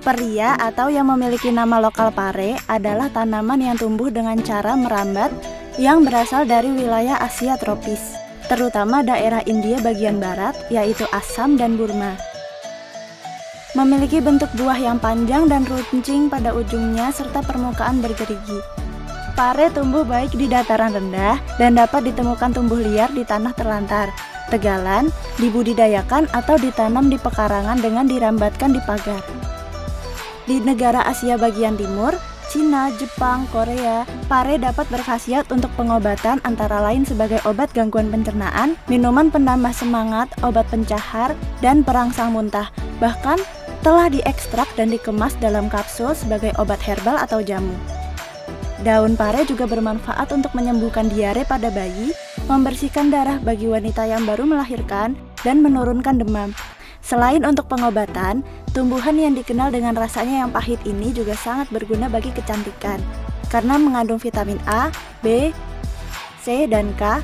[0.00, 5.28] Saveria atau yang memiliki nama lokal pare adalah tanaman yang tumbuh dengan cara merambat
[5.76, 8.16] yang berasal dari wilayah Asia tropis,
[8.48, 12.16] terutama daerah India bagian barat, yaitu Assam dan Burma.
[13.76, 18.56] Memiliki bentuk buah yang panjang dan runcing pada ujungnya serta permukaan bergerigi.
[19.36, 24.08] Pare tumbuh baik di dataran rendah dan dapat ditemukan tumbuh liar di tanah terlantar,
[24.48, 29.39] tegalan, dibudidayakan atau ditanam di pekarangan dengan dirambatkan di pagar.
[30.50, 32.10] Di negara Asia bagian timur,
[32.50, 39.30] Cina, Jepang, Korea, pare dapat berkhasiat untuk pengobatan antara lain sebagai obat gangguan pencernaan, minuman
[39.30, 42.66] penambah semangat, obat pencahar, dan perangsang muntah.
[42.98, 43.38] Bahkan
[43.86, 47.78] telah diekstrak dan dikemas dalam kapsul sebagai obat herbal atau jamu.
[48.82, 52.10] Daun pare juga bermanfaat untuk menyembuhkan diare pada bayi,
[52.50, 55.14] membersihkan darah bagi wanita yang baru melahirkan,
[55.46, 56.50] dan menurunkan demam.
[57.10, 62.30] Selain untuk pengobatan, tumbuhan yang dikenal dengan rasanya yang pahit ini juga sangat berguna bagi
[62.30, 63.02] kecantikan
[63.50, 65.50] karena mengandung vitamin A, B,
[66.38, 67.18] C, dan K,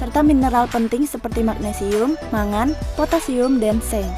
[0.00, 4.08] serta mineral penting seperti magnesium, mangan, potasium, dan seng.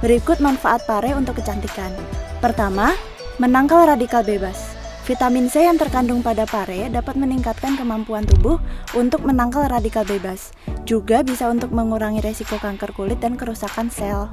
[0.00, 1.92] Berikut manfaat pare untuk kecantikan.
[2.40, 2.96] Pertama,
[3.36, 4.73] menangkal radikal bebas.
[5.04, 8.56] Vitamin C yang terkandung pada pare dapat meningkatkan kemampuan tubuh
[8.96, 10.56] untuk menangkal radikal bebas.
[10.88, 14.32] Juga bisa untuk mengurangi resiko kanker kulit dan kerusakan sel.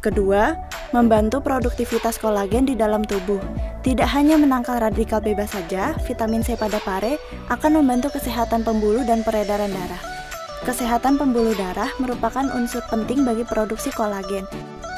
[0.00, 0.56] Kedua,
[0.96, 3.44] membantu produktivitas kolagen di dalam tubuh.
[3.84, 7.20] Tidak hanya menangkal radikal bebas saja, vitamin C pada pare
[7.52, 10.00] akan membantu kesehatan pembuluh dan peredaran darah.
[10.64, 14.48] Kesehatan pembuluh darah merupakan unsur penting bagi produksi kolagen.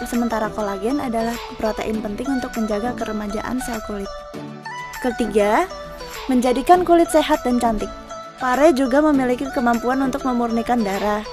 [0.07, 4.07] Sementara kolagen adalah protein penting untuk menjaga keremajaan sel kulit.
[5.01, 5.65] Ketiga,
[6.29, 7.89] menjadikan kulit sehat dan cantik.
[8.37, 11.25] Pare juga memiliki kemampuan untuk memurnikan darah,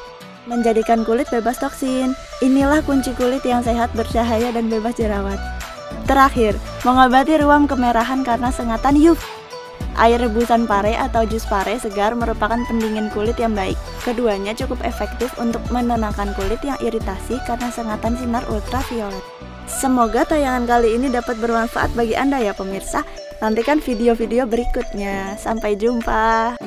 [0.48, 2.16] menjadikan kulit bebas toksin.
[2.39, 5.36] Inilah kunci kulit yang sehat, bercahaya, dan bebas jerawat.
[6.08, 6.55] Terakhir,
[6.88, 9.20] mengobati ruam kemerahan karena sengatan UV.
[9.99, 13.76] Air rebusan pare atau jus pare segar merupakan pendingin kulit yang baik.
[14.08, 19.20] Keduanya cukup efektif untuk menenangkan kulit yang iritasi karena sengatan sinar ultraviolet.
[19.67, 23.04] Semoga tayangan kali ini dapat bermanfaat bagi Anda ya pemirsa.
[23.37, 25.37] Nantikan video-video berikutnya.
[25.37, 26.58] Sampai jumpa.